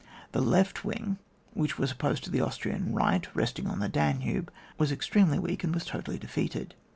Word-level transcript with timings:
The 0.31 0.41
left 0.41 0.83
wing, 0.83 1.19
which 1.53 1.77
was 1.77 1.91
opposed 1.91 2.23
to 2.23 2.31
the 2.31 2.41
Austrian 2.41 2.91
right 2.91 3.27
resting 3.35 3.67
on 3.67 3.77
the 3.81 3.87
Danube, 3.87 4.51
was 4.79 4.91
ex 4.91 5.07
tremely 5.07 5.37
weak 5.37 5.63
and 5.63 5.75
was 5.75 5.85
totally 5.85 6.17
defeated. 6.17 6.73